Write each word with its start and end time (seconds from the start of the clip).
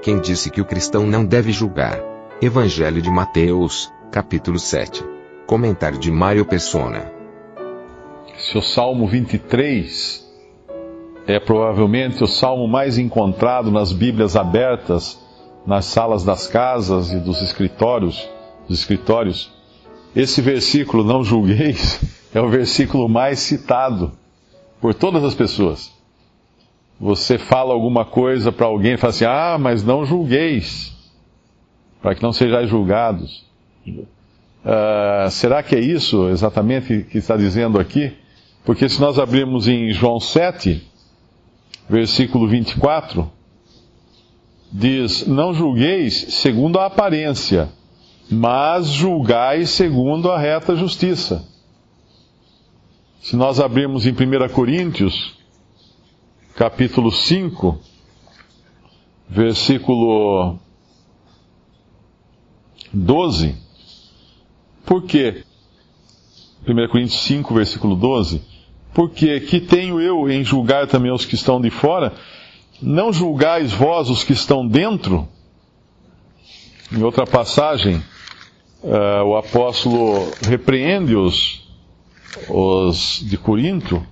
Quem 0.00 0.20
disse 0.20 0.48
que 0.48 0.60
o 0.60 0.64
cristão 0.64 1.04
não 1.04 1.24
deve 1.24 1.50
julgar? 1.50 2.00
Evangelho 2.40 3.02
de 3.02 3.10
Mateus, 3.10 3.92
capítulo 4.12 4.56
7. 4.56 5.04
Comentário 5.44 5.98
de 5.98 6.08
Mário 6.10 6.44
Persona. 6.44 7.12
Se 8.36 8.56
o 8.56 8.62
Salmo 8.62 9.08
23 9.08 10.24
é 11.26 11.40
provavelmente 11.40 12.22
o 12.22 12.28
salmo 12.28 12.68
mais 12.68 12.96
encontrado 12.96 13.72
nas 13.72 13.92
Bíblias 13.92 14.36
abertas, 14.36 15.18
nas 15.66 15.86
salas 15.86 16.22
das 16.22 16.46
casas 16.46 17.10
e 17.10 17.18
dos 17.18 17.42
escritórios, 17.42 18.30
dos 18.68 18.78
escritórios, 18.78 19.50
esse 20.14 20.40
versículo, 20.40 21.02
não 21.02 21.24
julgueis, 21.24 22.00
é 22.32 22.40
o 22.40 22.48
versículo 22.48 23.08
mais 23.08 23.40
citado 23.40 24.12
por 24.80 24.94
todas 24.94 25.24
as 25.24 25.34
pessoas. 25.34 25.97
Você 27.00 27.38
fala 27.38 27.72
alguma 27.72 28.04
coisa 28.04 28.50
para 28.50 28.66
alguém 28.66 28.94
e 28.94 28.96
fala 28.96 29.12
assim: 29.12 29.24
Ah, 29.24 29.56
mas 29.58 29.84
não 29.84 30.04
julgueis, 30.04 30.92
para 32.02 32.14
que 32.14 32.22
não 32.22 32.32
sejais 32.32 32.68
julgados. 32.68 33.46
Uh, 33.86 35.30
será 35.30 35.62
que 35.62 35.76
é 35.76 35.80
isso 35.80 36.28
exatamente 36.28 37.04
que 37.04 37.18
está 37.18 37.36
dizendo 37.36 37.78
aqui? 37.78 38.12
Porque 38.64 38.88
se 38.88 39.00
nós 39.00 39.18
abrirmos 39.18 39.68
em 39.68 39.92
João 39.92 40.18
7, 40.18 40.82
versículo 41.88 42.48
24, 42.48 43.30
diz: 44.72 45.24
Não 45.26 45.54
julgueis 45.54 46.14
segundo 46.34 46.80
a 46.80 46.86
aparência, 46.86 47.68
mas 48.28 48.88
julgai 48.88 49.64
segundo 49.66 50.30
a 50.32 50.38
reta 50.38 50.74
justiça. 50.74 51.46
Se 53.20 53.36
nós 53.36 53.60
abrirmos 53.60 54.06
em 54.06 54.10
1 54.10 54.48
Coríntios, 54.52 55.37
capítulo 56.54 57.10
5, 57.10 57.78
versículo 59.28 60.58
12, 62.92 63.54
por 64.84 65.02
quê? 65.02 65.44
1 66.66 66.88
Coríntios 66.88 67.20
5, 67.20 67.54
versículo 67.54 67.94
12, 67.94 68.42
porque 68.94 69.40
que 69.40 69.60
tenho 69.60 70.00
eu 70.00 70.30
em 70.30 70.42
julgar 70.42 70.86
também 70.86 71.12
os 71.12 71.24
que 71.24 71.34
estão 71.34 71.60
de 71.60 71.70
fora? 71.70 72.14
Não 72.80 73.12
julgais 73.12 73.72
vós 73.72 74.08
os 74.08 74.24
que 74.24 74.32
estão 74.32 74.66
dentro? 74.66 75.28
Em 76.90 77.02
outra 77.02 77.26
passagem, 77.26 78.02
uh, 78.82 79.24
o 79.24 79.36
apóstolo 79.36 80.32
repreende-os 80.42 81.68
os 82.48 83.22
de 83.22 83.36
Corinto, 83.36 84.04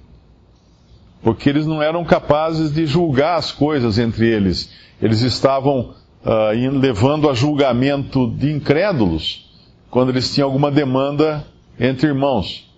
porque 1.23 1.49
eles 1.49 1.67
não 1.67 1.83
eram 1.83 2.05
capazes 2.05 2.73
de 2.73 2.87
julgar 2.87 3.37
as 3.37 3.51
coisas 3.51 3.99
entre 3.99 4.27
eles. 4.27 4.71
Eles 5.01 5.21
estavam 5.23 5.95
uh, 6.25 6.79
levando 6.79 7.29
a 7.29 7.35
julgamento 7.35 8.31
de 8.31 8.53
incrédulos 8.53 9.51
quando 9.91 10.11
eles 10.11 10.33
tinham 10.33 10.49
alguma 10.49 10.71
demanda 10.71 11.45
entre 11.79 12.09
irmãos. 12.09 12.71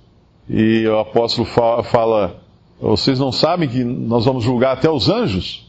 E 0.48 0.86
o 0.86 0.98
apóstolo 0.98 1.46
fala, 1.46 2.40
vocês 2.80 3.18
não 3.18 3.30
sabem 3.30 3.68
que 3.68 3.84
nós 3.84 4.24
vamos 4.24 4.44
julgar 4.44 4.72
até 4.72 4.88
os 4.88 5.08
anjos? 5.08 5.66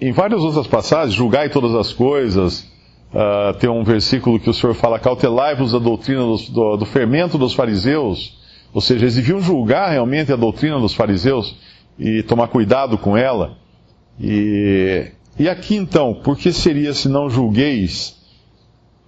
Em 0.00 0.10
várias 0.10 0.42
outras 0.42 0.66
passagens, 0.66 1.14
julgai 1.14 1.48
todas 1.48 1.74
as 1.74 1.92
coisas, 1.92 2.72
Uh, 3.12 3.52
tem 3.58 3.68
um 3.68 3.84
versículo 3.84 4.40
que 4.40 4.48
o 4.48 4.54
Senhor 4.54 4.72
fala: 4.74 4.98
cautelai-vos 4.98 5.72
da 5.72 5.78
doutrina 5.78 6.22
dos, 6.22 6.48
do, 6.48 6.78
do, 6.78 6.86
fermento 6.86 7.36
dos 7.36 7.52
fariseus. 7.52 8.40
Ou 8.72 8.80
seja, 8.80 9.04
eles 9.04 9.16
deviam 9.16 9.40
julgar 9.40 9.90
realmente 9.90 10.32
a 10.32 10.36
doutrina 10.36 10.78
dos 10.80 10.94
fariseus 10.94 11.56
e 11.98 12.22
tomar 12.22 12.48
cuidado 12.48 12.96
com 12.96 13.16
ela. 13.16 13.58
E, 14.18 15.10
e 15.38 15.48
aqui 15.48 15.76
então, 15.76 16.14
por 16.14 16.36
que 16.36 16.52
seria 16.52 16.94
se 16.94 17.08
não 17.08 17.28
julgueis 17.28 18.16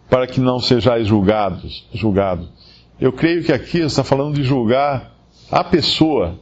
para 0.08 0.26
que 0.26 0.40
não 0.40 0.60
sejais 0.60 1.06
julgados? 1.06 1.88
Julgado. 1.92 2.48
Eu 3.00 3.12
creio 3.12 3.42
que 3.42 3.52
aqui 3.52 3.78
está 3.78 4.04
falando 4.04 4.34
de 4.34 4.44
julgar 4.44 5.14
a 5.50 5.64
pessoa 5.64 6.38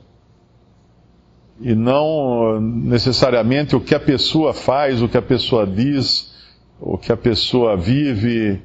e 1.60 1.74
não 1.74 2.60
necessariamente 2.60 3.76
o 3.76 3.80
que 3.80 3.94
a 3.94 4.00
pessoa 4.00 4.52
faz, 4.52 5.00
o 5.00 5.08
que 5.08 5.16
a 5.16 5.22
pessoa 5.22 5.66
diz 5.66 6.32
o 6.84 6.98
que 6.98 7.12
a 7.12 7.16
pessoa 7.16 7.76
vive, 7.76 8.60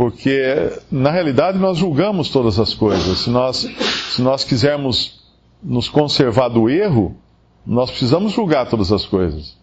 porque 0.00 0.80
na 0.90 1.10
realidade 1.10 1.58
nós 1.58 1.76
julgamos 1.76 2.30
todas 2.30 2.58
as 2.58 2.72
coisas. 2.72 3.18
Se 3.18 3.28
nós, 3.28 3.58
se 3.58 4.22
nós 4.22 4.42
quisermos 4.44 5.20
nos 5.62 5.90
conservar 5.90 6.48
do 6.48 6.70
erro, 6.70 7.16
nós 7.66 7.90
precisamos 7.90 8.32
julgar 8.32 8.66
todas 8.66 8.90
as 8.92 9.04
coisas. 9.04 9.58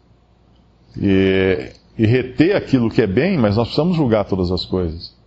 E, 0.95 1.71
e 1.97 2.05
reter 2.05 2.55
aquilo 2.55 2.87
que 2.87 3.01
é 3.01 3.07
bem, 3.07 3.35
mas 3.35 3.57
nós 3.57 3.69
precisamos 3.69 3.97
julgar 3.97 4.25
todas 4.25 4.51
as 4.51 4.63
coisas. 4.63 5.17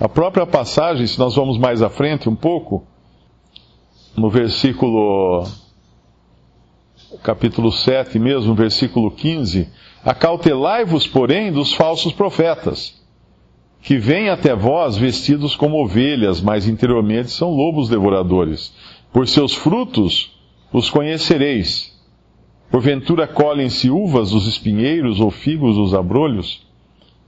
A 0.00 0.08
própria 0.08 0.46
passagem, 0.46 1.06
se 1.06 1.18
nós 1.18 1.36
vamos 1.36 1.58
mais 1.58 1.82
à 1.82 1.90
frente 1.90 2.26
um 2.26 2.34
pouco, 2.34 2.82
no 4.16 4.30
versículo, 4.30 5.46
capítulo 7.22 7.70
7 7.70 8.18
mesmo, 8.18 8.54
versículo 8.54 9.10
15, 9.10 9.68
Acautelai-vos, 10.02 11.06
porém, 11.06 11.52
dos 11.52 11.74
falsos 11.74 12.14
profetas, 12.14 13.03
que 13.84 13.98
vêm 13.98 14.30
até 14.30 14.56
vós 14.56 14.96
vestidos 14.96 15.54
como 15.54 15.84
ovelhas, 15.84 16.40
mas 16.40 16.66
interiormente 16.66 17.30
são 17.30 17.50
lobos 17.50 17.86
devoradores. 17.86 18.72
Por 19.12 19.28
seus 19.28 19.54
frutos 19.54 20.32
os 20.72 20.88
conhecereis. 20.88 21.92
Porventura 22.70 23.28
colhem-se 23.28 23.90
uvas 23.90 24.30
dos 24.30 24.46
espinheiros 24.46 25.20
ou 25.20 25.30
figos 25.30 25.76
dos 25.76 25.94
abrolhos? 25.94 26.66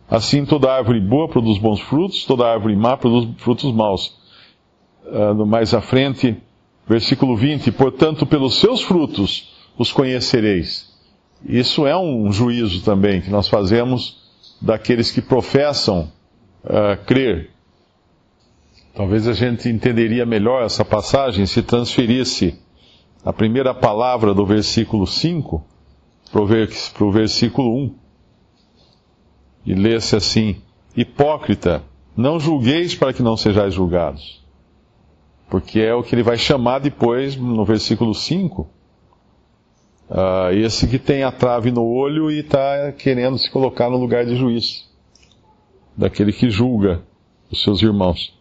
Assim 0.08 0.46
toda 0.46 0.72
árvore 0.72 0.98
boa 0.98 1.28
produz 1.28 1.58
bons 1.58 1.78
frutos, 1.80 2.24
toda 2.24 2.50
árvore 2.50 2.74
má 2.74 2.96
produz 2.96 3.28
frutos 3.36 3.70
maus. 3.74 4.16
Uh, 5.04 5.44
mais 5.44 5.74
à 5.74 5.82
frente, 5.82 6.38
versículo 6.88 7.36
20: 7.36 7.70
Portanto, 7.72 8.24
pelos 8.24 8.54
seus 8.54 8.80
frutos 8.80 9.54
os 9.76 9.92
conhecereis. 9.92 10.90
Isso 11.46 11.86
é 11.86 11.94
um 11.94 12.32
juízo 12.32 12.82
também 12.82 13.20
que 13.20 13.28
nós 13.28 13.46
fazemos 13.46 14.16
daqueles 14.62 15.10
que 15.10 15.20
professam 15.20 16.15
uh, 16.66 17.04
crer. 17.04 17.50
Talvez 18.94 19.26
a 19.26 19.32
gente 19.32 19.68
entenderia 19.68 20.24
melhor 20.24 20.64
essa 20.64 20.84
passagem 20.84 21.46
se 21.46 21.62
transferisse 21.62 22.58
a 23.24 23.32
primeira 23.32 23.74
palavra 23.74 24.32
do 24.32 24.46
versículo 24.46 25.06
5 25.06 25.64
para 26.30 27.04
o 27.04 27.12
versículo 27.12 27.76
1 27.76 27.94
e 29.66 29.74
lesse 29.74 30.16
assim: 30.16 30.56
Hipócrita, 30.96 31.82
não 32.16 32.40
julgueis 32.40 32.94
para 32.94 33.12
que 33.12 33.22
não 33.22 33.36
sejais 33.36 33.74
julgados. 33.74 34.44
Porque 35.48 35.80
é 35.80 35.94
o 35.94 36.02
que 36.02 36.14
ele 36.14 36.22
vai 36.22 36.36
chamar 36.36 36.80
depois 36.80 37.36
no 37.36 37.64
versículo 37.64 38.14
5 38.14 38.76
Uh, 40.08 40.52
esse 40.52 40.86
que 40.86 41.00
tem 41.00 41.24
a 41.24 41.32
trave 41.32 41.72
no 41.72 41.84
olho 41.84 42.30
e 42.30 42.38
está 42.38 42.92
querendo 42.92 43.36
se 43.38 43.50
colocar 43.50 43.90
no 43.90 43.96
lugar 43.96 44.24
de 44.24 44.36
juiz, 44.36 44.88
daquele 45.96 46.32
que 46.32 46.50
julga 46.50 47.02
os 47.50 47.62
seus 47.62 47.82
irmãos, 47.82 48.36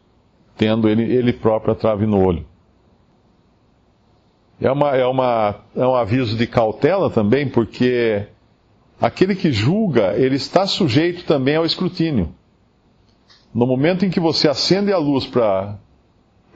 tendo 0.57 0.89
ele, 0.89 1.03
ele 1.03 1.31
próprio 1.31 1.73
a 1.73 1.75
trave 1.75 2.05
no 2.05 2.23
olho. 2.23 2.45
É, 4.59 4.71
uma, 4.71 4.95
é, 4.95 5.05
uma, 5.05 5.55
é 5.75 5.85
um 5.85 5.95
aviso 5.95 6.37
de 6.37 6.47
cautela 6.47 7.09
também, 7.09 7.47
porque 7.47 8.25
aquele 8.99 9.35
que 9.35 9.51
julga, 9.51 10.13
ele 10.15 10.35
está 10.35 10.65
sujeito 10.65 11.25
também 11.25 11.55
ao 11.55 11.65
escrutínio. 11.65 12.33
No 13.53 13.65
momento 13.65 14.05
em 14.05 14.09
que 14.09 14.19
você 14.19 14.47
acende 14.47 14.91
a 14.91 14.97
luz 14.97 15.25
para 15.25 15.77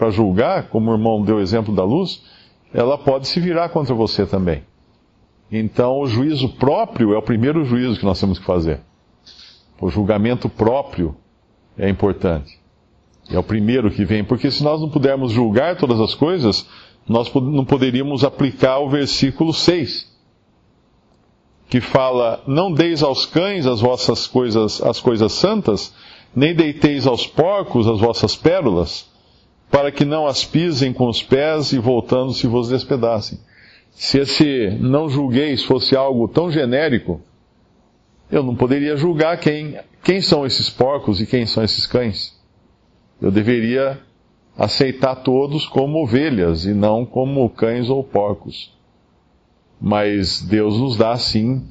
julgar, 0.09 0.69
como 0.69 0.91
o 0.91 0.93
irmão 0.93 1.23
deu 1.23 1.37
o 1.37 1.41
exemplo 1.41 1.73
da 1.73 1.83
luz, 1.83 2.23
ela 2.73 2.97
pode 2.97 3.27
se 3.27 3.39
virar 3.39 3.69
contra 3.69 3.93
você 3.93 4.25
também. 4.25 4.63
Então, 5.51 5.99
o 5.99 6.07
juízo 6.07 6.49
próprio 6.49 7.13
é 7.13 7.17
o 7.17 7.21
primeiro 7.21 7.65
juízo 7.65 7.99
que 7.99 8.05
nós 8.05 8.19
temos 8.19 8.37
que 8.37 8.45
fazer. 8.45 8.81
O 9.81 9.89
julgamento 9.89 10.49
próprio 10.49 11.15
é 11.77 11.89
importante. 11.89 12.59
É 13.29 13.37
o 13.37 13.43
primeiro 13.43 13.91
que 13.91 14.03
vem, 14.03 14.23
porque 14.23 14.49
se 14.49 14.63
nós 14.63 14.81
não 14.81 14.89
pudermos 14.89 15.31
julgar 15.31 15.77
todas 15.77 15.99
as 15.99 16.15
coisas, 16.15 16.67
nós 17.07 17.31
não 17.33 17.63
poderíamos 17.63 18.23
aplicar 18.23 18.79
o 18.79 18.89
versículo 18.89 19.53
6, 19.53 20.11
que 21.69 21.79
fala: 21.79 22.43
Não 22.47 22.71
deis 22.71 23.03
aos 23.03 23.25
cães 23.25 23.65
as 23.65 23.81
vossas 23.81 24.27
coisas, 24.27 24.81
as 24.81 24.99
coisas 24.99 25.31
santas, 25.33 25.93
nem 26.35 26.55
deiteis 26.55 27.07
aos 27.07 27.25
porcos 27.25 27.87
as 27.87 27.99
vossas 27.99 28.35
pérolas, 28.35 29.07
para 29.69 29.91
que 29.91 30.03
não 30.03 30.25
as 30.25 30.43
pisem 30.43 30.91
com 30.91 31.07
os 31.07 31.21
pés 31.21 31.71
e 31.71 31.77
voltando-se 31.77 32.47
vos 32.47 32.69
despedacem. 32.69 33.39
Se 33.91 34.19
esse 34.19 34.77
não 34.79 35.09
julgueis 35.09 35.63
fosse 35.63 35.95
algo 35.95 36.27
tão 36.27 36.51
genérico, 36.51 37.21
eu 38.31 38.43
não 38.43 38.55
poderia 38.55 38.95
julgar 38.95 39.37
quem, 39.39 39.77
quem 40.03 40.21
são 40.21 40.45
esses 40.45 40.69
porcos 40.69 41.19
e 41.19 41.25
quem 41.25 41.45
são 41.45 41.63
esses 41.63 41.87
cães. 41.87 42.37
Eu 43.21 43.31
deveria 43.31 43.99
aceitar 44.57 45.15
todos 45.17 45.65
como 45.65 46.03
ovelhas 46.03 46.65
e 46.65 46.73
não 46.73 47.05
como 47.05 47.49
cães 47.49 47.89
ou 47.89 48.03
porcos. 48.03 48.77
Mas 49.81 50.41
Deus 50.41 50.77
nos 50.77 50.97
dá, 50.97 51.17
sim, 51.17 51.65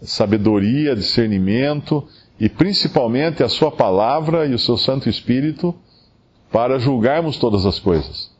sabedoria, 0.00 0.94
discernimento 0.94 2.06
e 2.38 2.48
principalmente 2.48 3.42
a 3.42 3.48
Sua 3.48 3.70
palavra 3.70 4.46
e 4.46 4.54
o 4.54 4.58
seu 4.58 4.76
Santo 4.76 5.08
Espírito 5.08 5.74
para 6.52 6.78
julgarmos 6.78 7.38
todas 7.38 7.66
as 7.66 7.78
coisas. 7.78 8.30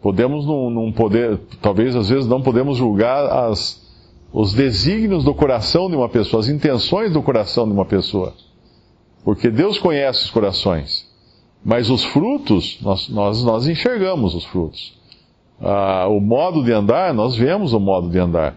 Podemos 0.00 0.46
não, 0.46 0.68
não 0.68 0.92
poder, 0.92 1.40
talvez 1.62 1.96
às 1.96 2.10
vezes 2.10 2.26
não 2.26 2.42
podemos 2.42 2.76
julgar 2.76 3.24
as, 3.48 3.83
os 4.34 4.52
desígnios 4.52 5.22
do 5.22 5.32
coração 5.32 5.88
de 5.88 5.94
uma 5.94 6.08
pessoa, 6.08 6.40
as 6.40 6.48
intenções 6.48 7.12
do 7.12 7.22
coração 7.22 7.68
de 7.68 7.72
uma 7.72 7.84
pessoa. 7.84 8.34
Porque 9.22 9.48
Deus 9.48 9.78
conhece 9.78 10.24
os 10.24 10.30
corações. 10.30 11.08
Mas 11.64 11.88
os 11.88 12.02
frutos, 12.02 12.78
nós, 12.82 13.08
nós, 13.08 13.44
nós 13.44 13.68
enxergamos 13.68 14.34
os 14.34 14.44
frutos. 14.44 14.98
Ah, 15.60 16.08
o 16.08 16.20
modo 16.20 16.64
de 16.64 16.72
andar, 16.72 17.14
nós 17.14 17.36
vemos 17.36 17.72
o 17.72 17.78
modo 17.78 18.10
de 18.10 18.18
andar. 18.18 18.56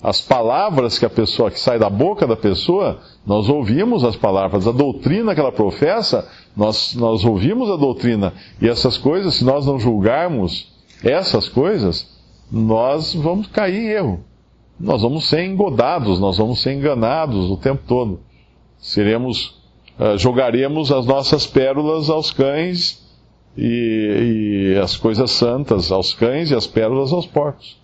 As 0.00 0.20
palavras 0.20 0.96
que 0.96 1.04
a 1.04 1.10
pessoa, 1.10 1.50
que 1.50 1.58
sai 1.58 1.76
da 1.76 1.90
boca 1.90 2.24
da 2.24 2.36
pessoa, 2.36 3.00
nós 3.26 3.48
ouvimos 3.48 4.04
as 4.04 4.14
palavras. 4.14 4.68
A 4.68 4.72
doutrina 4.72 5.34
que 5.34 5.40
ela 5.40 5.50
professa, 5.50 6.26
nós, 6.56 6.94
nós 6.94 7.24
ouvimos 7.24 7.68
a 7.68 7.76
doutrina. 7.76 8.32
E 8.62 8.68
essas 8.68 8.96
coisas, 8.96 9.34
se 9.34 9.44
nós 9.44 9.66
não 9.66 9.76
julgarmos 9.76 10.72
essas 11.02 11.48
coisas, 11.48 12.08
nós 12.50 13.12
vamos 13.12 13.48
cair 13.48 13.76
em 13.76 13.88
erro. 13.88 14.29
Nós 14.80 15.02
vamos 15.02 15.28
ser 15.28 15.44
engodados, 15.44 16.18
nós 16.18 16.38
vamos 16.38 16.62
ser 16.62 16.72
enganados 16.72 17.50
o 17.50 17.56
tempo 17.56 17.82
todo. 17.86 18.20
Seremos 18.78 19.60
ah, 20.02 20.16
jogaremos 20.16 20.90
as 20.90 21.04
nossas 21.04 21.46
pérolas 21.46 22.08
aos 22.08 22.30
cães 22.30 23.06
e, 23.54 24.72
e 24.72 24.78
as 24.78 24.96
coisas 24.96 25.30
santas 25.30 25.92
aos 25.92 26.14
cães 26.14 26.50
e 26.50 26.54
as 26.54 26.66
pérolas 26.66 27.12
aos 27.12 27.26
porcos. 27.26 27.76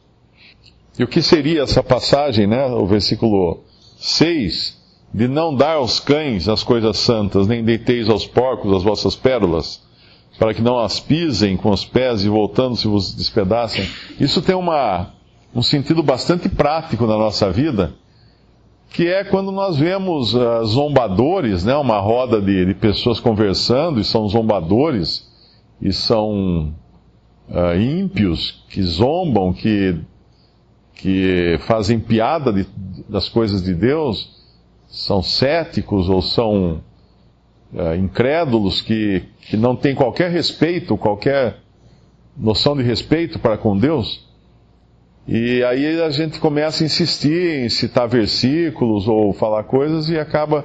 E 0.98 1.04
o 1.04 1.06
que 1.06 1.20
seria 1.20 1.60
essa 1.60 1.82
passagem, 1.82 2.46
né, 2.46 2.64
o 2.69 2.87
versículo 2.87 3.60
6, 3.98 4.82
de 5.12 5.28
não 5.28 5.54
dar 5.54 5.75
aos 5.75 6.00
cães 6.00 6.48
as 6.48 6.62
coisas 6.62 6.96
santas, 6.96 7.46
nem 7.46 7.62
deiteis 7.62 8.08
aos 8.08 8.25
porcos 8.25 8.72
as 8.75 8.82
vossas 8.82 9.14
pérolas, 9.14 9.82
para 10.38 10.54
que 10.54 10.62
não 10.62 10.78
as 10.78 10.98
pisem 10.98 11.54
com 11.54 11.69
os 11.69 11.84
pés 11.84 12.25
e 12.25 12.31
voltando-se 12.31 12.88
vos 12.88 13.14
despedacem. 13.14 13.87
Isso 14.19 14.40
tem 14.40 14.54
uma, 14.54 15.12
um 15.56 15.62
sentido 15.62 16.03
bastante 16.03 16.50
prático 16.50 17.06
na 17.06 17.17
nossa 17.17 17.50
vida, 17.50 17.94
que 18.91 19.08
é 19.08 19.25
quando 19.25 19.50
nós 19.50 19.79
vemos 19.79 20.35
uh, 20.35 20.62
zombadores, 20.67 21.64
né, 21.64 21.75
uma 21.75 21.99
roda 21.99 22.43
de, 22.43 22.67
de, 22.67 22.75
pessoas 22.75 23.19
conversando, 23.19 23.99
e 23.99 24.05
são 24.05 24.29
zombadores, 24.29 25.26
e 25.81 25.94
são 25.94 26.75
uh, 27.49 27.75
ímpios, 27.75 28.67
que 28.69 28.82
zombam, 28.82 29.50
que, 29.55 29.99
que 30.94 31.58
fazem 31.61 31.99
piada 31.99 32.53
de, 32.53 32.67
das 33.08 33.31
coisas 33.31 33.62
de 33.62 33.73
Deus, 33.73 34.37
são 34.87 35.23
céticos 35.23 36.11
ou 36.11 36.20
são 36.20 36.82
uh, 37.73 37.94
incrédulos, 37.99 38.82
que, 38.82 39.25
que 39.41 39.56
não 39.56 39.75
têm 39.75 39.94
qualquer 39.94 40.31
respeito, 40.31 40.99
qualquer 40.99 41.61
noção 42.37 42.76
de 42.76 42.82
respeito 42.82 43.38
para 43.38 43.56
com 43.56 43.75
Deus. 43.75 44.26
E 45.28 45.64
aí 45.64 46.00
a 46.00 46.11
gente 46.11 46.38
começa 46.38 46.84
a 46.84 46.87
insistir 46.87 47.64
em 47.64 47.69
citar 47.69 48.08
versículos 48.08 49.08
ou 49.08 49.32
falar 49.32 49.64
coisas 49.64 50.08
e 50.08 50.19
acaba 50.19 50.64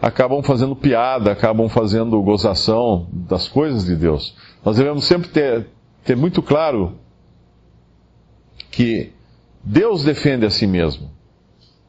acabam 0.00 0.42
fazendo 0.42 0.74
piada, 0.74 1.32
acabam 1.32 1.68
fazendo 1.68 2.20
gozação 2.22 3.06
das 3.12 3.48
coisas 3.48 3.84
de 3.84 3.94
Deus. 3.94 4.34
Nós 4.64 4.76
devemos 4.76 5.04
sempre 5.04 5.28
ter, 5.28 5.66
ter 6.04 6.16
muito 6.16 6.42
claro 6.42 6.96
que 8.70 9.12
Deus 9.62 10.04
defende 10.04 10.44
a 10.44 10.50
si 10.50 10.66
mesmo. 10.66 11.10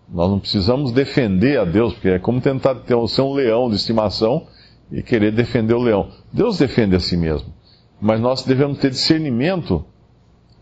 Nós 0.08 0.30
não 0.30 0.40
precisamos 0.40 0.92
defender 0.92 1.60
a 1.60 1.66
Deus, 1.66 1.94
porque 1.94 2.10
é 2.10 2.20
como 2.20 2.40
tentar 2.40 2.76
ter, 2.76 2.96
ser 3.08 3.22
um 3.22 3.34
leão 3.34 3.70
de 3.70 3.76
estimação 3.76 4.48
e 4.92 5.02
querer 5.02 5.32
defender 5.32 5.74
o 5.74 5.82
leão. 5.82 6.10
Deus 6.32 6.58
defende 6.58 6.96
a 6.96 7.00
si 7.00 7.18
mesmo. 7.18 7.54
Mas 8.00 8.20
nós 8.20 8.44
devemos 8.44 8.78
ter 8.78 8.92
discernimento 8.92 9.84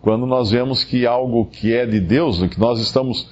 quando 0.03 0.25
nós 0.25 0.51
vemos 0.51 0.83
que 0.83 1.07
algo 1.07 1.45
que 1.45 1.73
é 1.73 1.85
de 1.85 2.01
Deus, 2.01 2.45
que 2.47 2.59
nós 2.59 2.77
estamos 2.81 3.25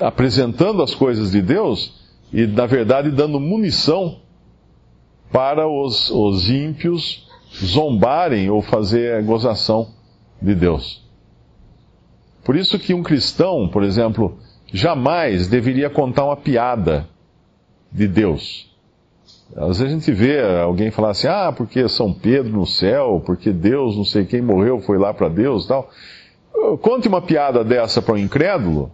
apresentando 0.00 0.80
as 0.80 0.94
coisas 0.94 1.32
de 1.32 1.42
Deus 1.42 2.00
e, 2.32 2.46
na 2.46 2.64
verdade, 2.64 3.10
dando 3.10 3.40
munição 3.40 4.20
para 5.32 5.66
os, 5.66 6.10
os 6.10 6.48
ímpios 6.48 7.28
zombarem 7.52 8.48
ou 8.48 8.62
fazer 8.62 9.20
gozação 9.24 9.88
de 10.40 10.54
Deus. 10.54 11.02
Por 12.44 12.54
isso 12.54 12.78
que 12.78 12.94
um 12.94 13.02
cristão, 13.02 13.68
por 13.68 13.82
exemplo, 13.82 14.38
jamais 14.72 15.48
deveria 15.48 15.90
contar 15.90 16.24
uma 16.24 16.36
piada 16.36 17.08
de 17.90 18.06
Deus. 18.06 18.71
Às 19.56 19.78
vezes 19.78 19.82
a 19.82 19.88
gente 19.88 20.12
vê 20.12 20.40
alguém 20.40 20.90
falar 20.90 21.10
assim, 21.10 21.28
ah, 21.28 21.52
porque 21.54 21.86
São 21.88 22.12
Pedro 22.12 22.52
no 22.52 22.66
céu, 22.66 23.22
porque 23.24 23.52
Deus, 23.52 23.96
não 23.96 24.04
sei 24.04 24.24
quem 24.24 24.40
morreu, 24.40 24.80
foi 24.80 24.98
lá 24.98 25.12
para 25.12 25.28
Deus 25.28 25.66
tal. 25.66 25.90
Conte 26.80 27.06
uma 27.06 27.20
piada 27.20 27.62
dessa 27.62 28.00
para 28.00 28.14
um 28.14 28.18
incrédulo 28.18 28.90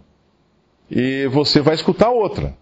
e 0.89 1.27
você 1.27 1.61
vai 1.61 1.75
escutar 1.75 2.09
outra. 2.09 2.53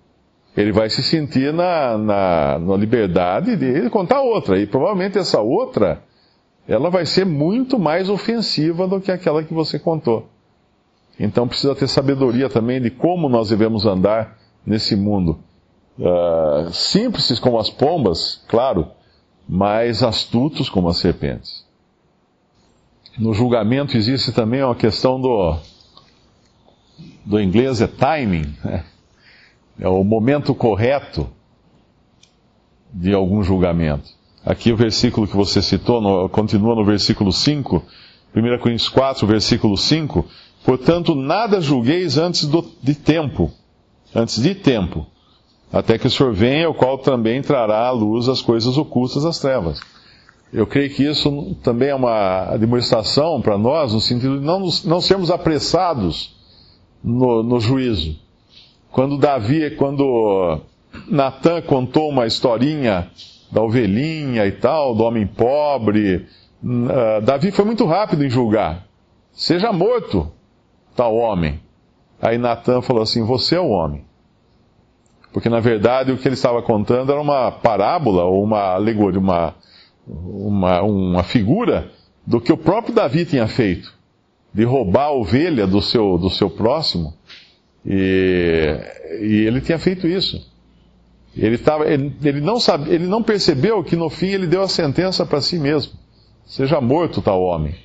Ele 0.56 0.72
vai 0.72 0.90
se 0.90 1.02
sentir 1.04 1.54
na, 1.54 1.98
na, 1.98 2.60
na 2.60 2.76
liberdade 2.76 3.56
de 3.56 3.90
contar 3.90 4.22
outra. 4.22 4.60
E 4.60 4.66
provavelmente 4.66 5.18
essa 5.18 5.40
outra, 5.40 6.02
ela 6.68 6.90
vai 6.90 7.06
ser 7.06 7.26
muito 7.26 7.80
mais 7.80 8.10
ofensiva 8.10 8.88
do 8.88 9.00
que 9.00 9.12
aquela 9.12 9.44
que 9.44 9.54
você 9.54 9.80
contou. 9.80 10.28
Então 11.20 11.48
precisa 11.48 11.74
ter 11.74 11.88
sabedoria 11.88 12.50
também 12.50 12.80
de 12.80 12.92
como 12.92 13.28
nós 13.30 13.50
devemos 13.50 13.86
andar 13.86 14.38
nesse 14.66 14.96
mundo 14.96 15.40
uh, 16.00 16.72
simples 16.72 17.40
como 17.40 17.60
as 17.60 17.70
pombas, 17.70 18.44
claro, 18.48 18.88
mas 19.48 20.04
astutos 20.04 20.70
como 20.70 20.90
as 20.90 20.98
serpentes. 20.98 21.66
No 23.18 23.34
julgamento 23.34 23.98
existe 23.98 24.32
também 24.32 24.64
uma 24.64 24.76
questão 24.76 25.20
do, 25.20 25.58
do 27.26 27.42
inglês 27.42 27.82
é 27.82 27.88
timing, 27.88 28.54
né? 28.64 28.84
é 29.80 29.88
o 29.88 30.04
momento 30.04 30.54
correto 30.54 31.30
de 32.94 33.14
algum 33.14 33.44
julgamento. 33.44 34.10
Aqui 34.46 34.72
o 34.72 34.78
versículo 34.78 35.28
que 35.28 35.36
você 35.36 35.62
citou, 35.62 36.00
no, 36.00 36.30
continua 36.30 36.76
no 36.76 36.86
versículo 36.86 37.34
5, 37.34 37.84
1 38.36 38.60
Coríntios 38.60 38.90
4, 38.90 39.26
versículo 39.26 39.76
5, 39.76 40.26
portanto 40.64 41.16
nada 41.16 41.60
julgueis 41.60 42.18
antes 42.18 42.46
do, 42.46 42.64
de 42.82 42.96
tempo, 42.96 43.52
antes 44.16 44.42
de 44.42 44.56
tempo, 44.56 45.06
até 45.72 45.98
que 45.98 46.08
o 46.08 46.12
Senhor 46.12 46.34
venha, 46.34 46.70
o 46.70 46.74
qual 46.74 46.98
também 46.98 47.42
trará 47.42 47.88
à 47.88 47.92
luz 47.92 48.30
as 48.30 48.42
coisas 48.42 48.78
ocultas 48.78 49.24
das 49.24 49.40
trevas. 49.40 49.80
Eu 50.52 50.66
creio 50.66 50.90
que 50.90 51.04
isso 51.04 51.56
também 51.62 51.90
é 51.90 51.96
uma 51.96 52.56
demonstração 52.58 53.42
para 53.42 53.58
nós, 53.58 53.94
no 53.94 54.00
sentido 54.00 54.40
de 54.40 54.46
não, 54.46 54.60
não 54.86 55.02
sermos 55.02 55.30
apressados 55.30 56.36
no, 57.04 57.44
no 57.44 57.60
juízo. 57.60 58.18
Quando 58.92 59.18
Davi, 59.18 59.72
quando 59.72 60.62
Natan 61.08 61.62
contou 61.62 62.10
uma 62.10 62.26
historinha 62.26 63.10
da 63.52 63.62
ovelhinha 63.62 64.46
e 64.46 64.52
tal, 64.54 64.96
do 64.96 65.04
homem 65.04 65.28
pobre, 65.28 66.26
uh, 66.64 67.22
Davi 67.22 67.52
foi 67.52 67.66
muito 67.66 67.86
rápido 67.86 68.24
em 68.24 68.30
julgar. 68.30 68.86
Seja 69.34 69.72
morto, 69.74 70.32
tal 70.96 71.16
homem. 71.16 71.60
Aí 72.22 72.38
Natan 72.38 72.82
falou 72.82 73.04
assim: 73.04 73.24
Você 73.24 73.56
é 73.56 73.60
o 73.60 73.70
homem. 73.70 74.04
Porque 75.32 75.50
na 75.50 75.60
verdade 75.60 76.12
o 76.12 76.18
que 76.18 76.28
ele 76.28 76.36
estava 76.36 76.62
contando 76.62 77.12
era 77.12 77.22
uma 77.22 77.52
parábola 77.52 78.24
ou 78.24 78.44
uma 78.44 78.74
alegoria, 78.74 79.20
uma, 79.20 79.56
uma, 80.08 80.82
uma 80.82 81.24
figura 81.24 81.92
do 82.26 82.42
que 82.42 82.52
o 82.52 82.58
próprio 82.58 82.94
Davi 82.94 83.26
tinha 83.26 83.48
feito, 83.48 83.94
de 84.54 84.64
roubar 84.64 85.06
a 85.06 85.12
ovelha 85.12 85.68
do 85.68 85.82
seu, 85.82 86.18
do 86.18 86.30
seu 86.30 86.50
próximo. 86.50 87.14
E, 87.86 88.64
e 89.22 89.46
ele 89.46 89.62
tinha 89.62 89.80
feito 89.80 90.08
isso. 90.08 90.52
Ele, 91.36 91.58
tava, 91.58 91.88
ele, 91.88 92.14
ele, 92.24 92.42
não 92.42 92.60
sabe, 92.60 92.92
ele 92.92 93.06
não 93.06 93.22
percebeu 93.22 93.84
que 93.84 93.96
no 93.96 94.10
fim 94.10 94.28
ele 94.28 94.48
deu 94.48 94.62
a 94.62 94.68
sentença 94.68 95.26
para 95.26 95.40
si 95.40 95.60
mesmo. 95.60 95.94
seja 96.46 96.82
morto 96.82 97.22
tal 97.22 97.42
homem. 97.42 97.76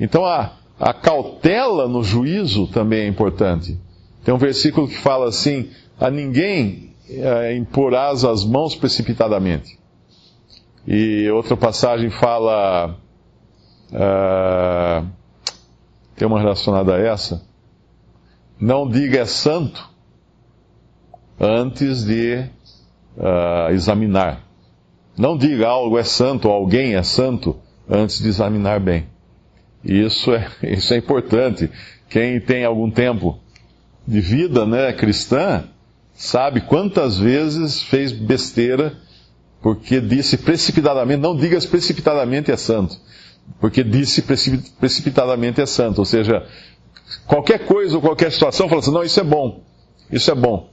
Então 0.00 0.24
a, 0.24 0.52
a 0.78 0.92
cautela 0.92 1.88
no 1.88 2.02
juízo 2.02 2.66
também 2.66 3.02
é 3.02 3.08
importante. 3.08 3.78
Tem 4.24 4.34
um 4.34 4.38
versículo 4.38 4.88
que 4.88 4.96
fala 4.96 5.28
assim: 5.28 5.70
a 5.98 6.10
ninguém 6.10 6.94
é, 7.08 7.56
imporás 7.56 8.24
as 8.24 8.44
mãos 8.44 8.74
precipitadamente. 8.74 9.78
E 10.86 11.28
outra 11.30 11.56
passagem 11.56 12.10
fala. 12.10 12.96
Uh, 13.90 15.06
tem 16.16 16.26
uma 16.26 16.40
relacionada 16.40 16.94
a 16.94 16.98
essa. 16.98 17.42
Não 18.58 18.88
diga 18.88 19.20
é 19.20 19.24
santo 19.26 19.88
antes 21.38 22.04
de 22.04 22.46
uh, 23.16 23.70
examinar. 23.70 24.40
Não 25.16 25.36
diga 25.36 25.68
algo 25.68 25.98
é 25.98 26.04
santo, 26.04 26.48
alguém 26.48 26.94
é 26.94 27.02
santo, 27.02 27.56
antes 27.88 28.20
de 28.20 28.28
examinar 28.28 28.80
bem. 28.80 29.06
Isso 29.84 30.32
é, 30.32 30.48
isso 30.62 30.94
é 30.94 30.96
importante. 30.96 31.70
Quem 32.08 32.40
tem 32.40 32.64
algum 32.64 32.90
tempo 32.90 33.38
de 34.06 34.20
vida 34.20 34.64
né, 34.64 34.92
cristã, 34.92 35.64
sabe 36.16 36.62
quantas 36.62 37.18
vezes 37.18 37.82
fez 37.82 38.10
besteira 38.10 38.96
porque 39.62 40.00
disse 40.00 40.36
precipitadamente, 40.36 41.20
não 41.20 41.36
digas 41.36 41.66
precipitadamente 41.66 42.52
é 42.52 42.56
santo, 42.56 42.96
porque 43.60 43.82
disse 43.82 44.22
precipitadamente 44.78 45.60
é 45.60 45.66
santo, 45.66 45.98
ou 45.98 46.04
seja, 46.04 46.46
qualquer 47.26 47.66
coisa 47.66 47.96
ou 47.96 48.00
qualquer 48.00 48.30
situação, 48.30 48.68
fala 48.68 48.80
assim, 48.80 48.92
não, 48.92 49.02
isso 49.02 49.18
é 49.18 49.24
bom, 49.24 49.64
isso 50.10 50.30
é 50.30 50.34
bom, 50.34 50.70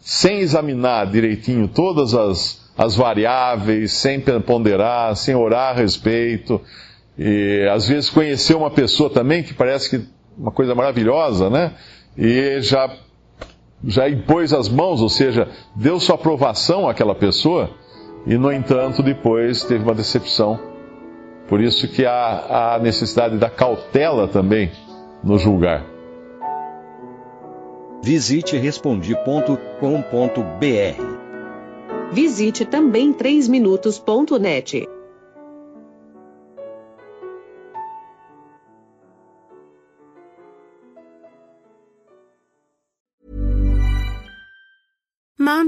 sem 0.00 0.38
examinar 0.38 1.10
direitinho 1.10 1.68
todas 1.68 2.14
as, 2.14 2.70
as 2.78 2.96
variáveis, 2.96 3.92
sem 3.92 4.20
ponderar, 4.20 5.14
sem 5.16 5.34
orar 5.34 5.76
a 5.76 5.80
respeito, 5.80 6.60
e 7.18 7.68
às 7.70 7.86
vezes 7.86 8.08
conhecer 8.08 8.54
uma 8.56 8.70
pessoa 8.70 9.10
também 9.10 9.42
que 9.42 9.52
parece 9.52 9.90
que 9.90 10.06
uma 10.38 10.50
coisa 10.50 10.74
maravilhosa, 10.74 11.50
né? 11.50 11.74
E 12.16 12.62
já 12.62 12.90
já 13.84 14.08
impôs 14.08 14.52
as 14.52 14.68
mãos, 14.68 15.00
ou 15.00 15.08
seja, 15.08 15.48
deu 15.74 15.98
sua 15.98 16.14
aprovação 16.14 16.88
àquela 16.88 17.14
pessoa, 17.14 17.70
e 18.26 18.36
no 18.36 18.52
entanto 18.52 19.02
depois 19.02 19.64
teve 19.64 19.82
uma 19.82 19.94
decepção. 19.94 20.58
Por 21.48 21.60
isso 21.60 21.88
que 21.88 22.04
há 22.06 22.74
a 22.74 22.78
necessidade 22.78 23.38
da 23.38 23.50
cautela 23.50 24.28
também 24.28 24.70
no 25.24 25.38
julgar. 25.38 25.84
Visite 28.02 28.56
respondi.com.br. 28.56 29.54
Visite 32.12 32.64
também 32.64 33.12
3minutos.net. 33.12 34.88